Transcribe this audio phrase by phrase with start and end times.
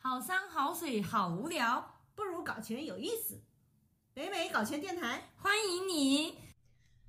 [0.00, 3.42] 好山好水好无聊，不如搞钱有意思。
[4.14, 6.34] 北美搞钱电台欢迎你。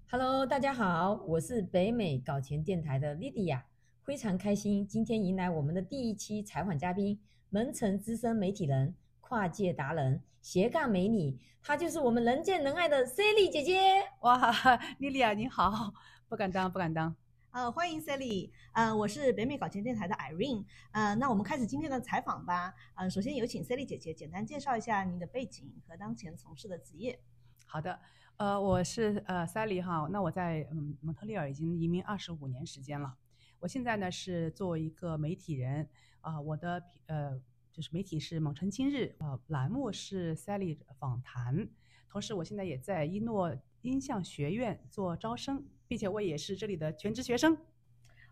[0.10, 3.64] Hello，大家好，我是北美搞钱电台的莉迪亚，
[4.04, 13.80] 非常开心今天迎来我们的第一期采访嘉宾，门城资深媒体人、跨界达人、斜杠美女，她就是我们人见人爱的 Sally 姐姐。
[14.22, 14.52] 哇，
[14.98, 15.94] 莉莉亚你好，
[16.28, 17.16] 不敢当，不敢当。
[17.52, 22.76] 呃，欢迎 Sally，呃，我是北美搞钱电台的 Irene，呃，那我们开始今天的采访吧。
[22.94, 27.20] 呃，首先有请 Sally 姐姐简单介绍一下您的背景和当前从事的职业。
[27.66, 28.00] 好的，
[28.38, 30.68] 呃，我是呃 Sally 哈，那我在
[31.02, 33.16] 蒙特利尔已经移民二十五年时间了。
[33.60, 35.90] 我现在呢是作为一个媒体人
[36.22, 41.68] 啊、我的呃就是媒体是蒙城今日，呃栏目是 Sally 访谈，
[42.10, 47.58] 同时我现在也在一诺音像学院做招生，并且我也是这里的全职学生。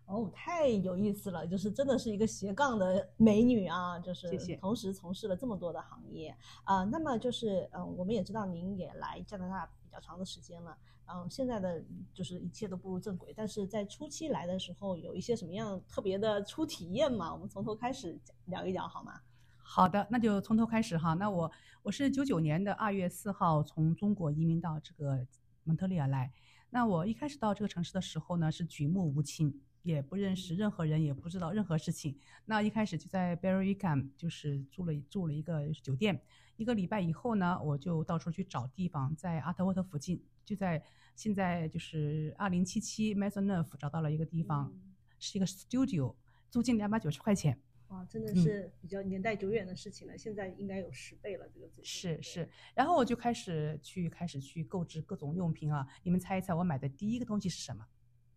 [0.06, 11.84] 哦，太有意思了，就是真的是一个斜杠的美女啊，就是同时从事了这么多的行业啊、那么就是嗯、我们也知道您也来加拿大比较长的时间了，嗯、现在的
[12.14, 17.34] 就是一切都步入正轨，但是在初期来的时候有一些什么样特别的初体验嘛？
[17.34, 19.20] 我们从头开始聊一聊好吗？
[19.58, 21.12] 好的，那就从头开始哈。
[21.14, 21.50] 那我
[21.82, 25.26] 我是九九年的二月四号从中国移民到这个
[25.64, 26.32] 蒙特利尔来。
[26.70, 32.18] 那我一开始到这个城市的时候呢，是举目无亲，也不认识任何人，也不知道任何事情。
[32.44, 36.20] 那一开始就在 Berrickham 就是住了住了一个酒店，
[36.56, 40.82] 一个礼拜以后呢，我就到处去找地方，在阿特沃特附近，就在
[41.16, 44.72] 现在就是二零七七 Maisonneuve 找到了一个地方，
[45.18, 46.14] 是一个 studio，
[46.50, 47.58] 租金两百九十块钱。
[47.88, 55.86] 哇，真的嗯是比较年代久远的事情了，现在应该有十倍了，这个是是，然后我就开始去开始去购置各种用品啊。
[56.02, 57.86] 你们猜一猜，我买的第一个东西是什么？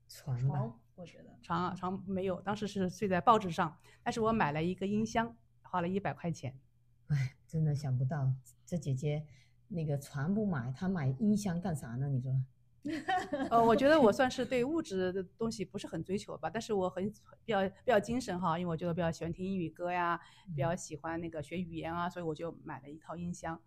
[0.07, 6.57] 床吧，床，我觉得床啊床没有，当时是睡在报纸上，但是我买了一个音箱，花了一百块钱。
[7.07, 8.33] 哎，真的想不到
[8.66, 9.25] 这姐姐
[9.67, 12.07] 那个床不买，她买音箱干啥呢？
[12.07, 12.31] 你说？
[13.51, 17.07] 呃，我觉得我算是对物质的东西不是很追求吧，但是我很
[17.45, 20.19] 比较比较精神哈，因为我觉得比较喜欢听英语歌呀，
[20.56, 23.61] 比较喜欢那个学语言啊，所以我就买了一套音箱。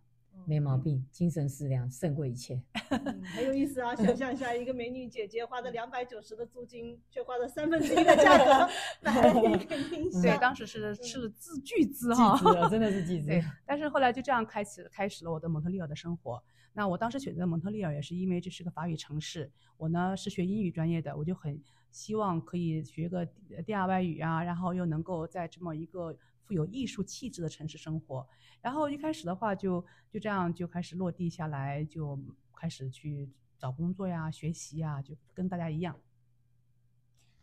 [0.45, 2.61] 没毛病，精神食粮胜过一切。
[2.89, 3.95] 嗯很有意思啊！
[3.95, 8.69] 想象一下，一个美女姐姐花的两百九十的租金，却花了三分之一的价格
[9.01, 10.21] 买了一个音箱。
[10.21, 12.37] 对，当时是是嗯自巨资记哈。
[12.37, 16.43] 住了，真的是巨资对，但是后来就这样开始开始了我的蒙特利尔的生活。
[16.77, 21.57] 那我当时选择蒙特利尔也是因为这是个法语城市，我呢是学英语专业的，我就很
[21.89, 23.25] 希望可以学个
[23.65, 28.27] 第二外语啊，然后又能够在这么一个富有艺术气质的城市生活。
[28.61, 32.19] 然后一开始的话就就这样就开始落地下来，就
[32.53, 35.97] 开始去找工作呀、学习呀，就跟大家一样。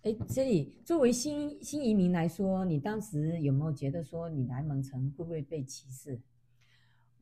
[0.02, 6.20] 哎，这里作为新新移民来说，你当时有没有觉得说你来蒙城会不会被歧视？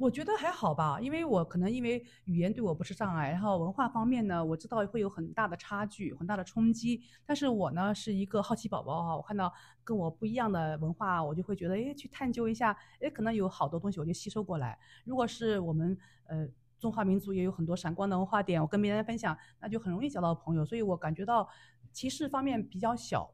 [0.00, 7.02] 我觉得还好吧，因为我可能因为语言对我不是障碍，然后文化方面呢，我知道会有很大的差距，很大的冲击。
[7.26, 9.52] 但是我呢是一个好奇宝宝哈，我看到
[9.84, 14.78] 跟我不一样的文化，我就会觉得，哎，去探究一下，哎，可能有好多东西我就吸收过来。
[15.04, 15.94] 如果是我们
[16.24, 20.64] 呃中华民族也有很多闪光的文化点，我跟别人分享，那就很容易交到朋友。
[20.64, 21.46] 所以我感觉到
[21.92, 23.30] 歧视方面比较小。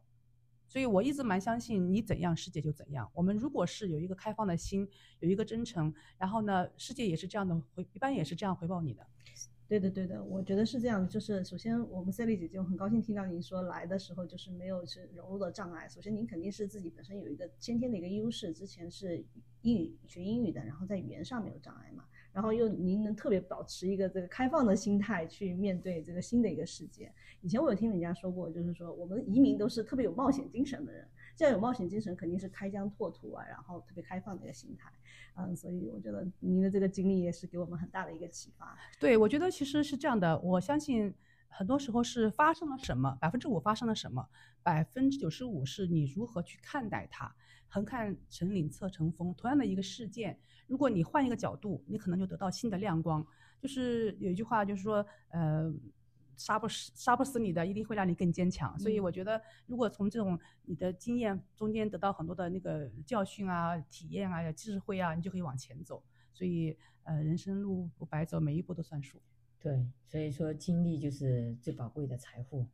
[0.69, 3.11] 所以我一直蛮相信，你怎样，世界就怎样。
[3.15, 4.89] 我们如果是有一个开放的心，
[5.21, 9.07] 有一个真诚，然后呢，世界也是这样的回，一般也是这样回报你的。
[9.69, 11.09] 对的，对的，我觉得是这样的。
[11.09, 15.89] 就是首先，我们 Sally 姐姐，我很高兴听到您说来的时候就是没有是融入的障碍。
[15.89, 19.25] 首先，您肯定是自己本身有一个先天的一个优势，之前是
[19.63, 22.05] 英语学英语的，然后在语言上没有障碍嘛。
[22.37, 27.11] 然后又您能特别保持一个这个开放的心态去面对这个新的一个世界。
[27.41, 34.93] 以前我有听人家说过，就是说我们移民都是特别有冒险精神的人，这样有冒险精神肯定是开疆拓土啊，然后特别开放的一个心态。
[35.37, 38.77] 嗯，所以我觉得您的这个经历也是给我们很大的一个启发。
[39.01, 41.15] 对，我觉得其实是这样的，我相信
[41.49, 44.29] 很多时候是发生了什么，百分之五发生了什么，
[44.63, 47.35] 百分之九十五是你如何去看待它。
[47.69, 53.27] 横看成岭侧成峰，同样的一个事件，如果你换一个角度，你可能就得到新的亮光。
[53.61, 55.73] 就是有一句话，就是说，呃，
[56.37, 58.79] 杀不死杀不死你的，一定会让你更坚强。
[58.79, 66.03] 所以我觉得，如果从这种你的经验中间得到很多的那个教训啊、体验啊、智慧啊，你就可以往前走。
[66.33, 69.21] 所以，呃，人生路不白走，每一步都算数。
[69.59, 72.67] 对，所以说经历就是最宝贵的财富。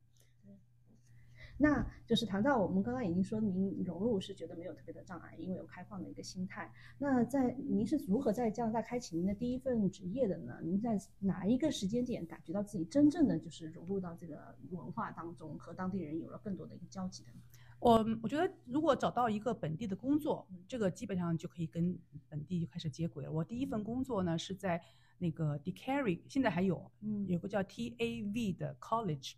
[1.59, 6.73] 那就是谈到我们刚刚已经说您融入是觉得没有特别的障碍，因为有开放的一个心态。
[6.99, 10.59] 那在您是如何在加拿大开启您的第一份职业的呢？
[10.63, 17.39] 您在哪一个时间点感觉到自己真正的就是融入到这个文化当中，和当地人有了更多的一个交集的呢？
[17.79, 23.33] 我我觉得，如果找到一个本地的工作，这个基本上就可以跟本地就开始接轨了。
[23.33, 24.81] 我第一份工作呢是在
[25.23, 27.25] 那个 d e c a r y 现在还有，嗯。
[27.29, 29.35] 有个叫 TAV 的 college，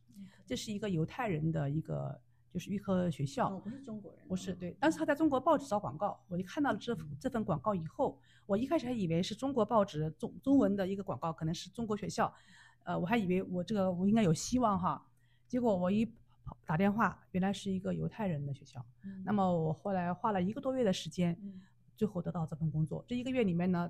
[0.47, 2.19] 这是一个犹太人的一个
[2.51, 3.55] 就是预科学校。
[3.55, 12.33] 哦，不是中国人，不是，对，当时他在中国报纸找广告，我就看到了这这份广告以后，我一开始还以为是中国报纸中中文的一个广告，可能是中国学校，
[12.85, 15.07] 呃，我还以为我这个我应该有希望哈，
[15.47, 16.11] 结果我一
[16.65, 19.23] 打电话，原来是一个犹太人的学校，嗯。
[19.23, 21.61] 那么我后来花了一个多月的时间，嗯。
[21.97, 23.05] 最后得到这份工作。
[23.07, 23.89] 这一个月里面呢，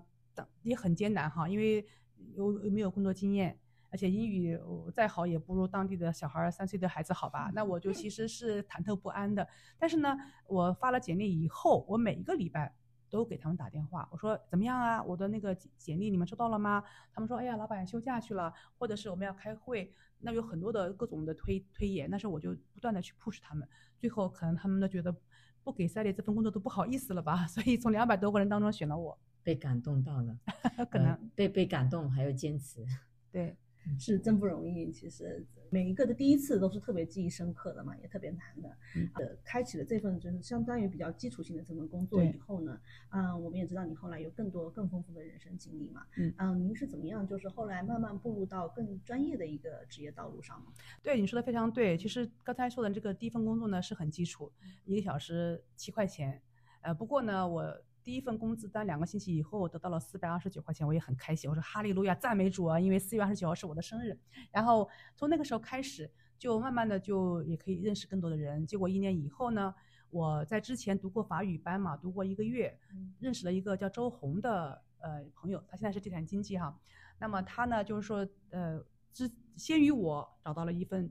[0.63, 1.87] 也很艰难哈，因为
[2.35, 3.59] 有没有工作经验，
[3.91, 4.59] 而且英语
[4.93, 7.51] 再好也不如当地的小孩三岁的孩子好吧？
[7.55, 9.47] 那我就其实是忐忑不安的。
[9.79, 10.17] 但是呢，
[10.47, 12.75] 我发了简历以后，我每一个礼拜
[13.11, 15.03] 都给他们打电话，我说怎么样啊？
[15.03, 16.83] 我的那个简简历你们收到了吗？
[17.13, 25.15] 他们说，哎呀，老板休假去了，或者是我们要开会，那有很多的各种的推推演，但是我就不断的去 push 他们，最后可能他们都觉得
[25.63, 30.37] 不给赛丽这份工作都不好意思了吧，所以从两百多个人当中选了我，被感动到了，
[30.91, 32.85] 可能、呃被被感动，还有坚持。
[33.31, 33.57] 对。
[33.99, 34.91] 是真不容易。
[34.91, 38.75] 其实每一个的第一次都是特别记忆深刻的嘛，也特别难的。
[38.97, 42.81] 嗯呃，开启了这份就是相当于比较基础性的这份工作以后呢，
[43.11, 46.03] 嗯，我们也知道你后来有更多更丰富的人生经历嘛。
[46.17, 50.73] 嗯您是怎么样就是后来慢慢步入到更专业的一个职业道路上吗？
[51.03, 54.51] 对你说的非常对，其实刚才说的这个第一份工作呢是很基础，
[54.87, 56.41] 一个小时七块钱，
[56.81, 57.63] 呃，不过呢，我
[58.05, 64.17] 第一份工资单两个星期以后得到了四百二十九块钱，我也很开心，我说哈利路亚，赞美主啊，因为四月二十九号是我的生日，
[64.53, 69.75] 然后从那个时候开始，就慢慢的就也可以认识更多的人，结果一年以后呢，
[70.11, 72.79] 我在之前读过法语班嘛，读过一个月，
[73.21, 76.79] 认识了一个叫周红的呃朋友，他现在是地产经纪哈。
[77.19, 78.85] 那么他呢，就是说呃，
[79.15, 81.11] 之先于我找到了一份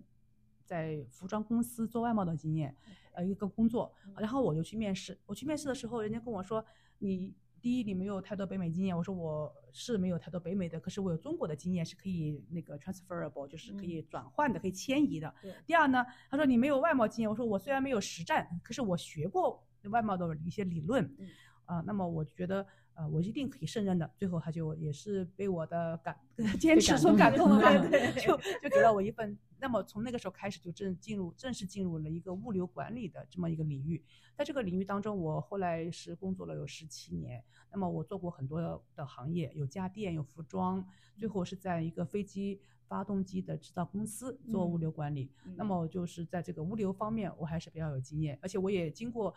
[0.63, 2.75] 在服装公司做外贸的经验，
[3.13, 4.43] 呃，一个工作，然后。
[4.43, 5.17] 我就去面试。
[5.25, 6.63] 我去面试的时候，人家跟我说，
[6.99, 15.33] 你第一你没有太多北美经验，我说我是没有太多北美的，可是我有中国的经验是可以那个 transferable，就是可以转换的，可以迁移的。
[15.65, 21.27] 第二呢，他说你没有外贸经验，我说我虽然没有实战，可是我学过外贸的一些理论，嗯。
[21.65, 24.09] 啊、那么我觉得呃我一定可以胜任的。
[24.17, 26.17] 最后他就也是被我的感
[26.59, 29.37] 坚持所感动了，对 就就给了我一份。
[29.59, 34.03] 那么从那个时候开始就正进入正式进入了一个物流管理的这么一个领域。
[34.35, 37.41] 在这个领域当中，我后来是工作了有十七年。
[37.71, 38.59] 那么我做过很多
[38.95, 40.85] 的行业，有家电，有服装，
[41.17, 45.31] 最后是在一个飞机发动机的制造公司做物流管理。
[45.45, 49.33] 嗯那么我就是在这个物流方面，我还是比较有经验，而且我也经过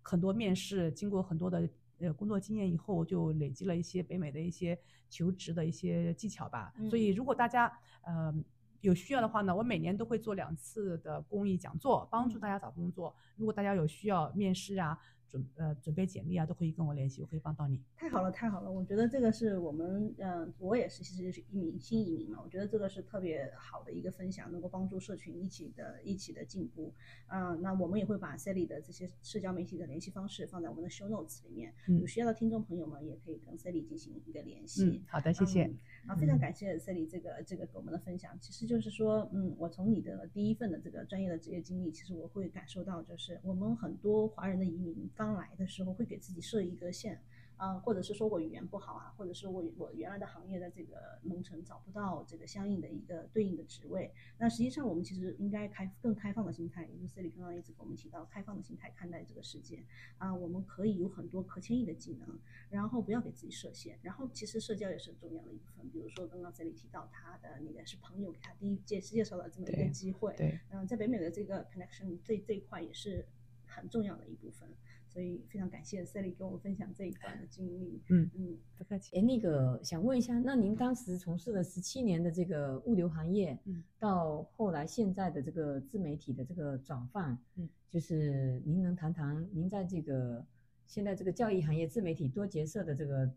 [0.00, 1.68] 很多面试，经过很多的
[2.02, 4.78] 呃工作经验以后，我就累积了一些北美的一些
[5.08, 6.72] 求职的一些技巧吧。
[6.90, 7.72] 所以如果大家
[8.02, 8.34] 呃
[8.80, 13.14] 有需要的话呢，我每年都会做两次的公益讲座，帮助大家找工作。
[13.36, 14.98] 如果大家有需要面试啊，
[15.32, 17.80] 准呃准备简历啊，都可以跟我联系，我可以帮到你。
[17.96, 18.70] 太好了，太好了！
[18.70, 26.92] 我觉得这个是我们，嗯、我也是，其实是一名新移民嘛，我觉得这个是特别好的一个分享，能够帮助社群一起的、一起的进步。
[27.28, 34.84] 嗯、那我们也会把 Sally 的这些社交媒体的联系方式放在我们的 show notes 里面，嗯有需要的听众朋友们也可以跟 Sally 进行一个联系。
[34.84, 35.64] 嗯，好的，谢谢。
[35.64, 35.78] 嗯
[36.08, 38.36] 啊，非常感谢 Sally 这个这个给我们的分享。
[38.40, 47.20] 其实就是说，嗯，我从你的第一份的这个专业的职业经历，其实我会感受到，就是我们很多华人的移民刚来的时候，会给自己设一个线。
[47.58, 54.12] 啊，或者是说我语言不好啊，或者是我我原来的行业在这个农城找不到这个相应的一个对应的职位。
[54.36, 59.84] 那实际上我们其实应该开更开放的心态，也就是刚刚一直给我们提到开放的心态看待这个世界
[60.18, 62.36] 啊，我们可以有很多可迁移的技能，
[62.68, 65.88] 然后不要给自己设限，然后其实社交也是很重要的一部分。
[65.90, 73.24] 比如说刚刚这里提到他的那个是朋友给他第一介介绍的这么一个机会，对，嗯、在北美的这个 connection 这这一块也是
[73.66, 74.68] 很重要的一部分。
[75.12, 78.00] 所以非常感谢 Sally 跟我们分享这一段的经历。
[78.08, 79.14] 嗯嗯，不客气。
[79.14, 90.42] 哎，那个想问一下，那您当时从事了十七年的这个物流行业，嗯，到后来现在的这个自媒体的这个转换，嗯，就是您能谈谈您在这个
[90.86, 93.30] 现在这个教育行业自媒体多角色的这个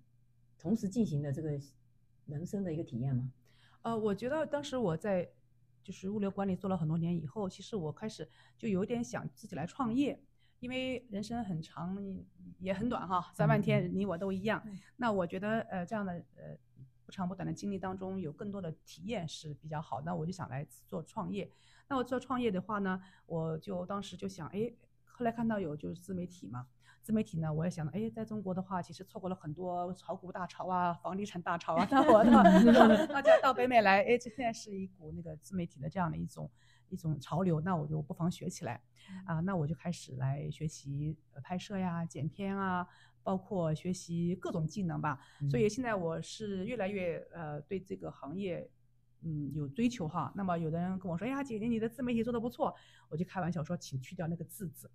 [0.57, 1.59] 同时进行的这个
[2.25, 3.29] 人生的一个体验吗？
[3.81, 5.29] 呃，我觉得当时我在
[5.83, 8.27] 就是物流管理做了很多年以后，其实我开始
[8.57, 10.19] 就有点想自己来创业，
[10.65, 11.95] 因为人生很长
[12.57, 14.59] 也很短哈，三万天你我都一样。
[14.65, 16.57] 嗯那我觉得呃这样的呃
[17.05, 20.01] 不长不短的经历当中，有更多的体验是比较好。
[20.01, 21.47] 那我就想来做创业。
[21.87, 24.73] 那我做创业的话呢，我就当时就想，哎，
[25.05, 26.65] 后来看到有就是自媒体嘛。
[27.03, 31.87] 自媒体呢，我也想，哎，在中国的话，其实错过了很多炒股大潮啊、房地产大潮啊。
[31.91, 32.41] 那我到
[33.13, 36.49] 大家到北美来，哎，这现在是一股那个自媒体的这样的一种
[36.89, 38.81] 一种潮流，那我就不妨学起来
[39.25, 39.39] 啊。
[39.39, 42.87] 那我就开始来学习拍摄呀、剪片啊，
[43.23, 45.19] 包括学习各种技能吧。
[45.49, 48.69] 所以现在我是越来越呃对这个行业。
[49.27, 50.31] 嗯，有追求哈。
[50.35, 52.71] 那么有的人跟我说：“哎呀，姐姐，你的自媒体做的不错。”
[53.09, 54.91] 我就开玩笑说：“请去掉那个字字。”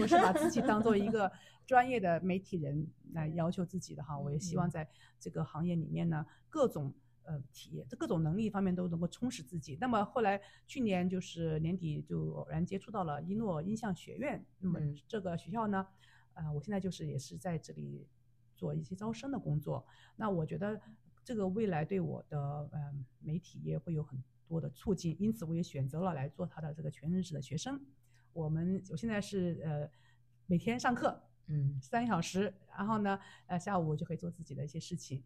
[0.00, 1.30] 我是把自己当做一个
[1.64, 4.18] 专业的媒体人来要求自己的哈。
[4.18, 4.88] 我也希望在
[5.20, 6.92] 这个行业里面呢，各种
[7.24, 9.76] 呃体验、各种能力方面都能够充实自己。
[9.80, 14.44] 那么后来去年就是年底就偶然接触到了一诺音像学院。
[14.58, 15.86] 那么这个学校呢，
[16.34, 18.06] 呃，我现在就是也是在这里
[18.56, 19.86] 做一些招生的工作。
[20.16, 20.80] 那我觉得。
[21.24, 27.80] 这个未来对我的嗯媒体业会有很多的促进，因此我也选择了来做他的这个全日制的学生。
[28.32, 29.88] 我们我现在是呃
[30.46, 35.22] 每天上课，嗯，三小时，然后呢呃下午就可以做自己的一些事情。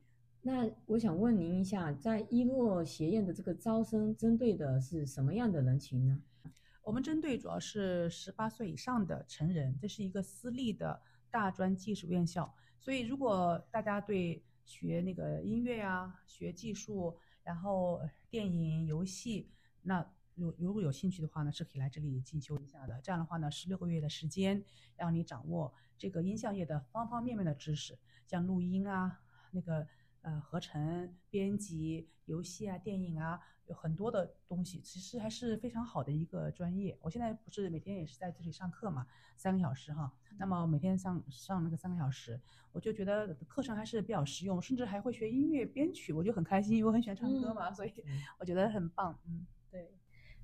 [0.46, 6.22] 那我想问您一下，在一诺学院的这个招生针对的是什么样的人群呢？
[6.84, 18.00] 我们针对主要是十八岁以上的成人，这是一个私立的大专技术院校，所以如果大家对学那个音乐啊，学技术，然后
[18.30, 19.50] 电影、游戏，
[19.82, 23.00] 那如如果有兴趣的话呢，是可以来这里进修一下的。
[23.02, 24.64] 这样的话呢，十六个月的时间，
[24.96, 27.98] 让你掌握这个音像业的方方面面的知识，
[28.28, 29.18] 像录音啊，
[29.50, 29.84] 那个
[30.26, 33.40] 呃合成、编辑、游戏啊、电影啊。
[33.66, 36.96] 有很多的东西，其实还是非常好的一个专业。
[37.00, 39.04] 我现在不是每天也是在这里上课嘛，
[39.36, 40.12] 三个小时哈。
[40.38, 42.40] 那么每天上上那个三个小时，
[42.70, 47.92] 我就觉得课程还是比较实用，甚至还会学音乐编曲，我就很开心，因为我很喜欢唱歌嘛，所以
[48.38, 49.18] 我觉得很棒。
[49.26, 49.44] 嗯，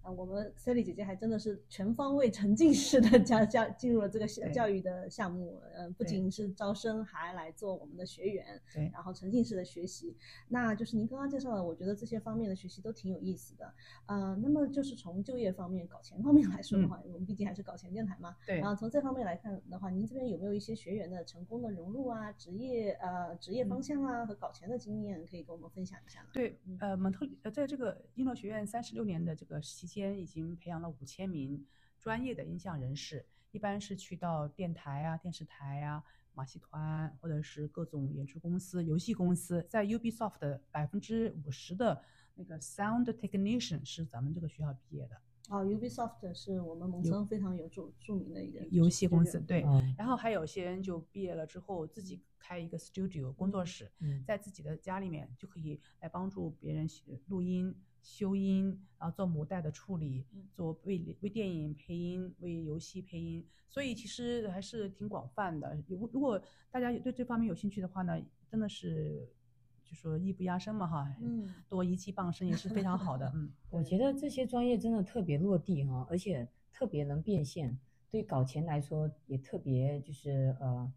[0.03, 0.09] 对。
[0.09, 10.17] 啊，我们 Sally 姐姐还真的是全方位沉浸式的教教进入了这个教育的项目，嗯，不仅是招生，还来做我们的学员，对，然后沉浸式的学习。
[10.49, 13.73] 那就是您刚刚介绍的，我觉得这些方面的学习都挺有意思的。
[14.07, 18.59] 嗯，那么就是从就业方面、搞钱方面来说的话，我们毕竟还是搞钱电台嘛，对。
[18.59, 26.29] 然后从这方面来看的话，您这边有没有一些学员的成功的融入啊，职业呃职业方向啊和搞钱的经验可以跟我们分享一下呢？
[26.33, 31.67] 对，呃，蒙特呃，在这个英诺学院三十六年的这个期间已经培养了五千名
[31.99, 36.03] 专业的音像人士，一般是去到电台啊、电视台啊、
[36.35, 39.67] 马戏团或者是各种演出公司、游戏公司。
[39.69, 42.03] 在 Ubisoft 的百分之五十的
[42.35, 45.21] 那个 Sound Technician 是咱们这个学校毕业的。
[45.49, 49.39] 哦，Ubisoft 是我们蒙城非常有著著名的一个游戏公司。
[49.41, 49.63] 对，
[49.99, 53.91] 然后还有些人就毕业了之后自己开一个 studio 工作室，
[54.25, 56.89] 在自己的家里面就可以来帮助别人
[57.27, 57.75] 录音。
[58.03, 65.81] 修音，然后做母带的处理，做为为电影配音，为游戏配音，所以其实还是挺广泛的。
[65.87, 69.29] 如如果大家对这方面有兴趣的话呢，真的是
[69.85, 73.31] 就说艺不压身嘛哈，嗯，多一技傍身也是非常好的。
[73.35, 77.79] 嗯， 我觉得这些专业真的特别落地哈，而且特别能变现，
[78.11, 80.93] 对搞钱来说也特别就是呃，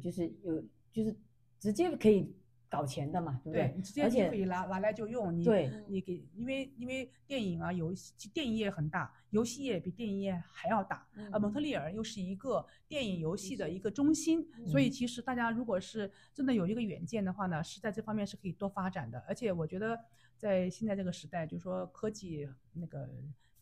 [0.00, 1.16] 就是有就是
[1.58, 2.32] 直接可以。
[2.74, 3.72] 搞钱的嘛，对不对？
[3.76, 5.36] 你直接就可以拿拿来就用。
[5.36, 11.06] 你对，你给，因为因为电影啊，游戏电影业很大，游戏业比电影业还要大。
[11.32, 19.22] 呃，蒙特利尔又是一个电影游戏的一个中心，所以其实大家如果是真的有一个远见的话呢，是在这方面是可以多发展的。
[19.28, 19.98] 而且我觉得
[20.36, 23.08] 在现在这个时代，就是说科技那个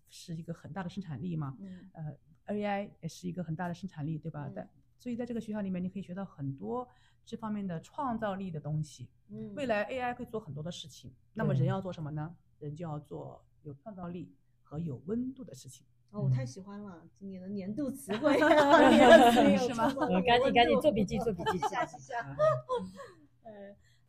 [0.08, 1.56] 是一个很大的生产力嘛，
[1.92, 4.50] 呃，AI 也是一个很大的生产力，对吧？
[4.54, 4.68] 但
[5.02, 6.88] 所以在这个学校里面，你可以学到很多。
[7.24, 12.34] 这方面的创造力的东西，嗯，未来 AI 会做很多的事情，那么人要做什么呢？
[12.60, 14.32] 人就要做有创造力
[14.62, 15.84] 和有温度的事情。
[16.10, 18.34] 哦，我太喜欢了，今年的年度词汇，
[19.58, 19.92] 是吗？
[20.26, 22.36] 赶紧赶紧 做笔记，做笔记，下下下。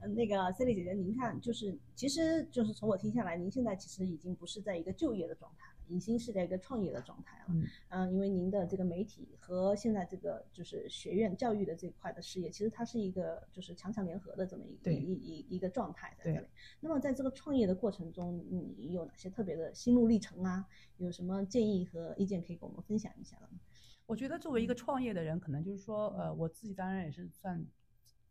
[0.04, 5.74] 呃，那个 Cindy 姐姐，您看，就是其实就是从我听下来，您现在其实已经不是在一个就业的状态了。
[5.90, 7.46] 已经是在一个创业的状态了，
[7.90, 16.48] 嗯，因为您的这个媒体和现在这个就是学院教育的这块的事业，其实它是一个就是强强联合的这么一一一一个状态在这里。
[16.80, 20.66] 那么在这个创业的过程中，你有哪些特别的心路历程啊？
[20.98, 23.60] 有什么建议和意见可以跟我们分享一下的吗？
[24.06, 27.64] 我觉得作为一个创业的人，可能就是说，呃，我自己当然也是算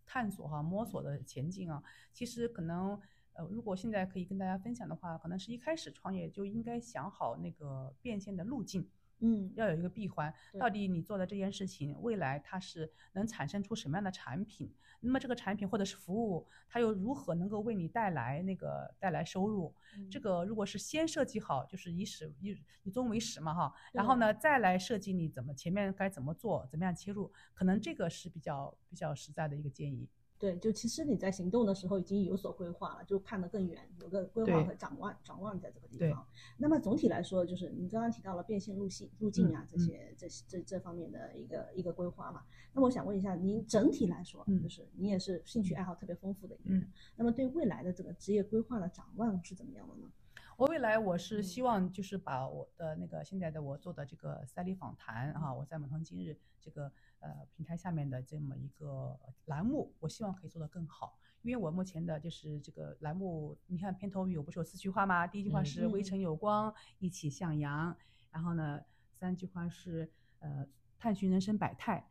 [0.05, 1.83] 探索哈、摸索的前进啊。
[2.13, 3.01] 其实可能。
[3.35, 8.87] 呃，如果现在可以跟大家分享的话，可能是一开始创业就应该想好那个变现的路径，
[9.23, 10.33] 嗯要有一个闭环。
[10.61, 14.75] 到底你做的这件事情，未来它是能产生出什么样的产品？
[15.01, 19.75] 那么这个产品或者是服务，它又如何能够为你带来那个带来收入？
[20.11, 30.09] 这嗯个如果是先设计好，就是以始以以终为始嘛哈，然后呢再来设计你怎么前面该怎么做，怎么样切入，可能这个是比较比较实在的一个建议。
[30.43, 36.27] 对，就其实你在行动的时候已经有所规划了，就看得更远，有个规划和展望，展望在这个地方。
[36.59, 42.43] 那么总体来说，就是你刚刚提到了变现路径、路径啊，这嗯些这这这方面的一个一个规划嘛。
[42.73, 50.11] 那我想问一下，您整体来说，嗯就是你也是兴趣爱好特别丰富的一个人，嗯那么对未来的这个职业规划的展望是怎么样的呢？
[50.57, 61.19] 我未来我是嗯希望就是把我的那个现在的我做的这个赛里访谈啊，我在猛腾今日这个呃平台下面的这么一个栏目，我希望可以做得更好。
[61.43, 65.27] 因为我目前的就是这个栏目，你看片头语我不是有四句话吗？
[65.27, 67.97] 第一句话嗯是“微嗯尘有光，一起向阳”，
[68.31, 68.81] 然后呢，
[69.13, 70.67] 三句话是呃
[70.99, 72.11] 探寻人生百态，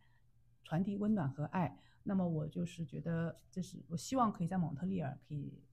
[0.64, 1.80] 传递温暖和爱。
[2.04, 5.64] 那么我就是觉得，这是我希望可以在蒙特利尔可以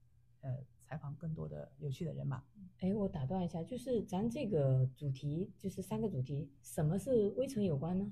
[0.41, 2.43] 呃采访更多的有趣的人吧。
[2.79, 8.11] 哎，我打断一下，就是咱这个主题就是三个主题，什么是微尘有关呢？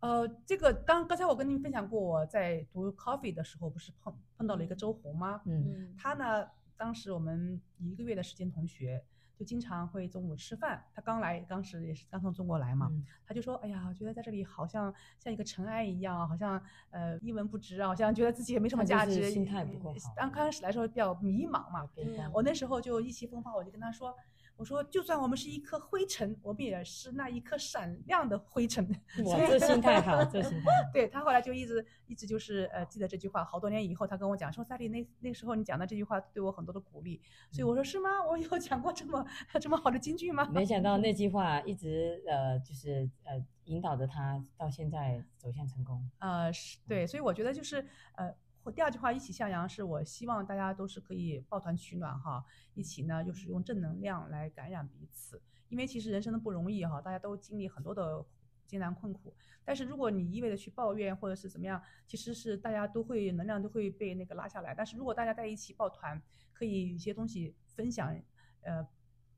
[0.00, 5.40] 呃，这个刚刚才我跟您分享过，我在读 coffee 的时候，不是碰碰到了一个周红吗？
[5.44, 9.00] 嗯他呢，当时我们一个月的时间同学，
[9.38, 10.82] 就经常会中午吃饭。
[10.92, 13.04] 他刚来，当时也是刚从中国来嘛，嗯。
[13.24, 21.88] 他就说：“哎呀，觉得在这里好像像一个尘埃一样，好像呃一文不值啊，好像觉得自己也没什么价值，心态不够好刚开始来说比较迷茫嘛，
[22.32, 24.16] 我那时候就意气风发，我就跟他说
[24.58, 28.84] ：“我说，就算我们是一颗灰尘，我们也是那一颗闪亮的灰尘。
[29.24, 30.66] ”我， 这心态好，这心态。
[30.92, 37.20] 对他后来就一直一直就是呃记得这句话，好多年以后他跟我讲说，萨莉那那时候你讲的这句话对我很多的鼓励，
[37.52, 38.10] 所以我说是吗？
[38.28, 39.24] 我有讲过这么
[39.60, 40.44] 这么好的金句吗？
[40.52, 46.10] 没想到那句话一直呃，就是呃，引导着他到现在走向成功。
[46.18, 47.86] 呃是对，所以我觉得就是
[48.16, 48.34] 呃。
[48.70, 52.44] 第二句话，一起向阳，是我希望大家都是可以抱团取暖哈，
[52.74, 55.40] 一起呢就是用正能量来感染彼此。
[55.68, 58.24] 因为其实人生的不容易哈，大家都经历很多的
[58.66, 59.34] 艰难困苦。
[59.64, 64.74] 但是如果你一味的去抱怨或者是怎么样，其实是大家都会能量都会被那个拉下来。
[64.74, 66.20] 但是如果大家在一起抱团，
[66.52, 68.18] 可以一些东西分享，
[68.62, 68.86] 呃，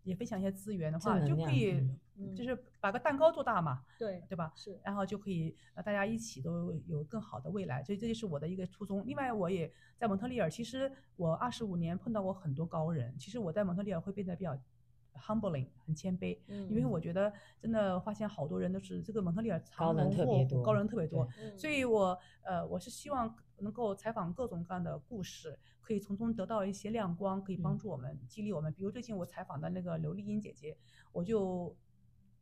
[0.05, 1.85] 也分享一些资源的话，就可以
[2.21, 4.53] 嗯就是把个蛋糕做大嘛，对对吧？
[4.55, 9.03] 是然后就可以呃大家一起都有更好的未来，所以这就是我的一个初衷。
[9.07, 14.57] 另外，我也在蒙特利尔，其实我二十五年碰到过很多高人，其实我在蒙特利尔会变得比较
[15.15, 28.73] humbling，很谦卑，因为嗯我觉得真的发现好多人都是这个蒙特利尔高人藏龙卧虎特别多高人特别多，嗯所以我呃我是希望能够采访各种各样的故事，可以从中得到一些亮光，可以帮嗯助我们、激励我们。
[28.73, 30.77] 比如最近我采访的那个刘丽英姐姐，
[31.13, 31.77] 我就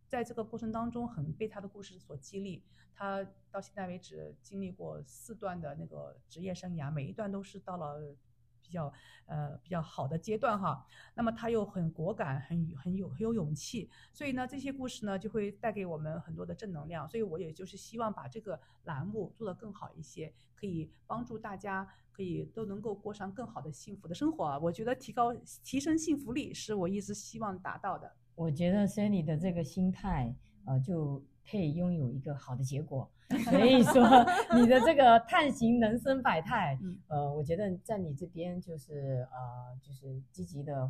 [0.08, 2.64] 在这个过程当中很被他的故事所激励。
[2.94, 8.16] 他到现在为止经历过四段的那个职业生涯，每一段都是到了。
[8.60, 8.92] 比较
[9.24, 24.58] 呃比较好的阶段哈，那么他又很果敢，很很有很有勇气，所以呢这些故事呢就会带给我们很多的正能量，所以我也就是希望把这个栏目做得更好一些，可以帮助大家可以都能够过上更好的幸福的生活。
[24.58, 28.14] 我觉得提高提升幸福力是我一直希望达到的。
[28.38, 30.32] 我觉得 Sally 的这个心态，
[30.64, 33.10] 呃，就配拥有一个好的结果。
[33.50, 34.00] 所以说，
[34.54, 40.88] 你的这个探寻人生百态，嗯呃，我觉得在你这边就是呃，就是积极的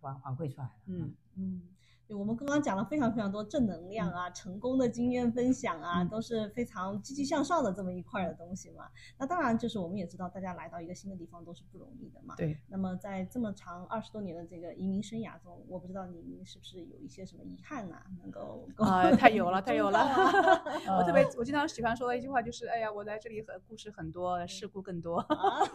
[0.00, 0.72] 反反馈出来了。
[0.86, 1.79] 嗯，嗯，对，
[2.14, 8.88] 我们刚刚讲了非常非常多正能量啊、成功的经验分享啊，嗯都是非常积极向上的这么一块儿的东西嘛。
[9.18, 12.34] 那当然，就是我们也知道，大家来到一个新的地方都是不容易的嘛。
[12.36, 12.56] 对。
[12.68, 20.00] 那么在这么长二十多年的这个移民生涯中，我不知道您是不是有一些什么遗憾呐、能够啊、们太有了，太有了！
[20.98, 25.24] 我特别，我经常喜欢说的一句话就是：“哎呀，我来这里很故事很多，事故更多。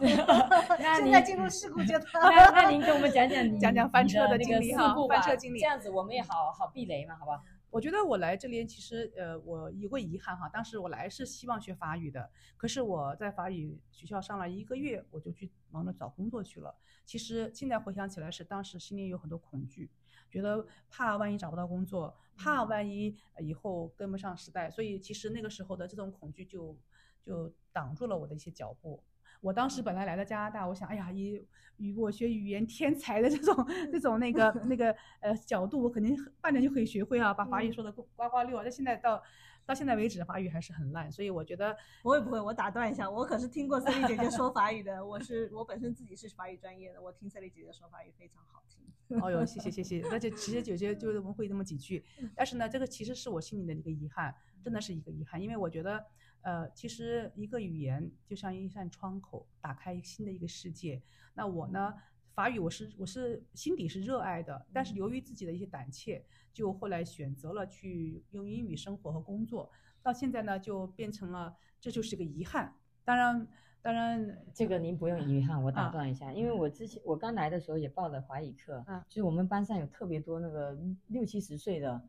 [0.00, 2.06] 现在进入事故阶段。
[2.14, 7.42] 那那您跟我们讲讲 你讲讲翻车的那个经历哈事故翻车经历这样子我们也好好避雷嘛，好吧？
[7.70, 16.74] 我觉得我来这边其实呃，我有个遗憾哈，当时我来是希望学法语的，可是我在法语学校上了一个月，我就去忙着找工作去了。
[17.04, 19.90] 其实现在回想起来，是当时心里有很多恐惧，
[20.30, 26.78] 觉得怕万一找不到工作，怕万一呃以后跟不上时代，所以其实那个时候的这种恐惧就
[27.20, 29.02] 就挡住了我的一些脚步。
[29.40, 31.44] 我当时本来来到加拿大，我想，哎呀，以
[31.76, 38.62] 以我学语言天才的这种这种那个那个呃角度，我肯定半年就可以学会啊，把法语说的呱呱溜啊。
[38.62, 39.22] 但现在到
[39.64, 48.86] 到现在为止法语还是很烂，所以我觉得 我也不会，我打断一下，我可是听过 Sally 姐姐说法语的，我是我本身自己是法语专业的，我听 Sally 姐姐说法语非常好听。
[49.20, 56.04] 哦哟，谢谢谢谢，那就其实姐姐就是会那么几句，但是呢，这个其实是我心里的一个遗憾，真的是一个遗憾，因为我觉得，
[56.46, 61.02] 呃，其实一个语言就像一扇窗口，打开新的一个世界。
[61.34, 61.92] 那我呢，
[62.34, 69.68] 法语我是我是心底是热爱的，但是由于自己的一些胆怯，就后来选择了去用英语生活和工作，
[70.04, 72.72] 到现在呢就变成了这就是个遗憾。
[73.04, 73.48] 当然。
[73.82, 82.02] 当然，这个您不用遗憾，我打啊断一下，因为我之前我刚来的时候也报了华语课，啊就是我们班上有特别多那个六七十岁的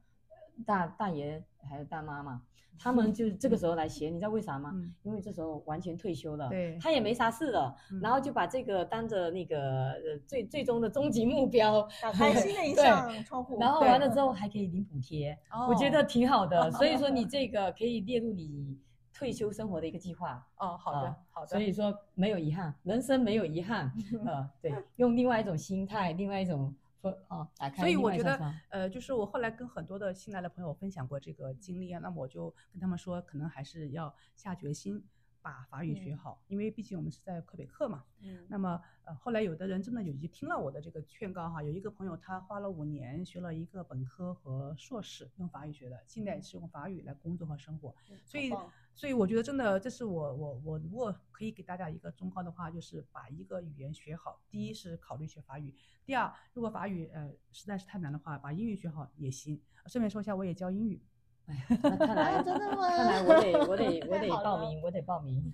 [0.66, 2.42] 大大爷还有大妈嘛，
[2.80, 4.72] 他们就这个时候来学，你知道为啥吗？
[4.76, 15.38] 嗯因为这时候完全退休了，对他也没啥事了，嗯然后就把这个当着那个呃最最终的终极目标，打开新的一 对扇窗户，然后完了之后还可以领补贴，
[15.70, 18.78] 我觉得哦挺好的， 所以说你这个可以列入你
[19.14, 20.46] 退休生活的一个计划。
[20.58, 23.92] 哦，好的啊好的，所以说没有遗憾，人生没有遗憾，
[24.26, 26.74] 呃，对，用另外一种心态，另外一种
[27.12, 35.04] 分哦，所以我觉得呃，就是我后来跟很多的新来的朋友分享过这个经历啊，那么我就跟他们说，可能还是要下决心
[35.42, 38.04] 把法语学嗯好，因为毕竟我们是在魁北克嘛。
[38.20, 47.96] 嗯那么呃，后来有的人真的有就听了我的这个劝告哈，有一个朋友他花了五年学了一个本科和硕士，用法语学的，现在是用法语来工作和生活。
[48.26, 48.52] 所以
[48.98, 54.42] 所以我觉得真的，这是我我我如果可以给大家一个忠告的话，就是把一个语言学好。
[54.50, 55.72] 第一是考虑学法语，
[56.04, 59.62] 第二，如果法语呃实在是太难的话，把英语学好也行。
[59.86, 61.00] 顺便说一下，我也教英语。
[61.46, 65.54] 哎，那看来啊真的吗看来我得我得我得报名，我得报名。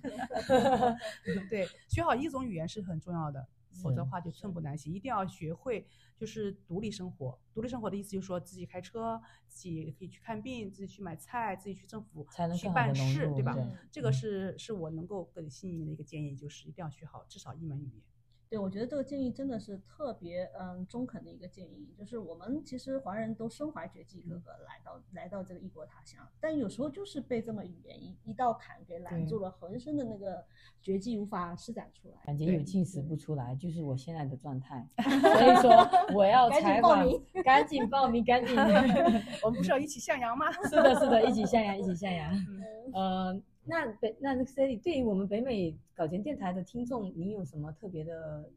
[1.50, 4.92] 对，学好一种语言是很重要的，否则的话就寸步难行。
[4.94, 7.38] 一定要学会就是独立生活。
[7.52, 13.56] 独立生活的意思就是说自己开车，自己可以去看病，自己去买菜，自己去政府去办事，对吧？
[13.90, 18.02] 这个是是我能够给心里面的一个建议，就是一定要学好至少一门语言。
[18.48, 30.44] 对，我觉得这个建议真的是特别嗯中肯的一个建议，就是我们其实华人都身怀绝技，嗯各个来到来到这个异国他乡，但有时候就是被这么语言一一道坎给拦住了，浑身的那个
[30.80, 32.16] 绝技无法施展出来。
[32.24, 34.86] 感觉有进食不出来，就是我现在的状态。
[34.98, 38.54] 所以说我要赶紧采访报名，赶紧报名，赶紧。
[39.42, 40.52] 我们不是要一起向阳吗？
[40.64, 42.32] 是的，是的，一起向阳，一起向阳。
[42.32, 48.50] 嗯呃，那北那那个 Sally，对于我们北美搞钱电台的听众，你有什么特别的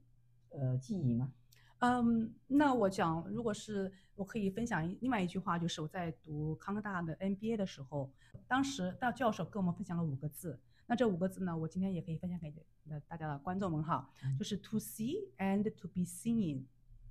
[0.50, 1.32] 呃记忆吗？
[1.80, 8.12] 嗯，那我讲，如果是我可以分享一另外一句话，就是我在读康科大的 MBA 的时候，
[8.48, 10.60] 当时大教授跟我们分享了五个字。
[10.88, 12.52] 那这五个字呢，我今天也可以分享给
[12.90, 16.64] 呃大家的观众们哈，就是 to see and to be seen，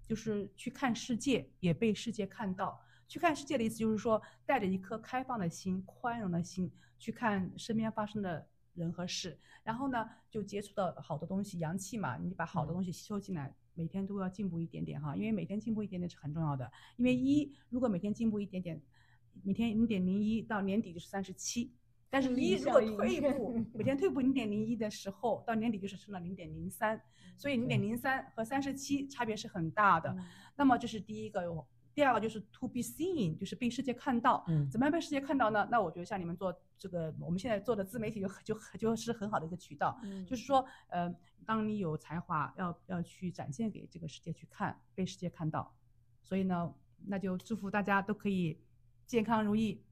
[0.06, 2.80] 就是去看世界，也被世界看到。
[3.08, 16.70] 去看世界的意思就是说，带着一颗开放的心、宽容的心去看身边发生的人和事，然后呢，就接触到好的东西，阳气嘛，你把好的东西吸收进来，每天都要进步一点点哈，因为每天进步一点点是很重要的。
[16.96, 18.82] 因为一如果每天进步一点点，
[19.42, 21.72] 每天零点零一到年底就是三十七，
[22.10, 27.00] 但是一如果退步，每天退步零点零一的时候，到年底就是升了零点零三，
[27.36, 30.16] 所以零点零三和三十七差别是很大的。
[30.56, 31.66] 那么这是第一个哟。
[31.96, 34.44] 第二个就是 to be seen，就是被世界看到。
[34.48, 35.66] 嗯怎么样被世界看到呢？
[35.70, 39.98] 那我觉得像你们做这个，我们现在做的自媒体就很就很就是很好的一个渠道。
[40.02, 41.10] 嗯就是说，呃，
[41.46, 45.74] 当你有才华，要要去展现给这个世界去看，被世界看到。
[46.22, 46.70] 所以呢，
[47.06, 48.60] 那就祝福大家都可以
[49.06, 49.82] 健康如意。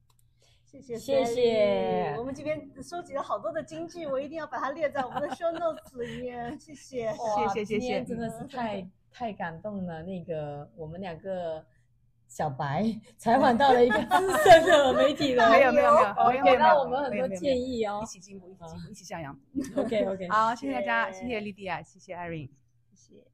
[0.67, 6.61] 谢谢谢谢我们这边收集了好多的金句，我一定要把它列在我们的 show notes 里面。
[6.61, 7.11] 谢谢，
[7.49, 10.03] 谢谢谢今天谢真的是太太感动了。
[10.03, 11.65] 那个我们两个
[12.35, 12.85] 小白
[13.17, 18.07] 采访到了一个 资深的媒体人，没有没有没有给到我们很多建议哦一。
[18.07, 19.39] 起进步，一起进步，一起向阳。
[19.77, 22.51] OK OK， 好，谢谢大家，谢谢谢莉迪亚，谢谢 Irene。
[22.93, 23.34] 谢谢。